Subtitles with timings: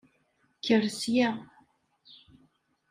[0.57, 1.29] Kker sya!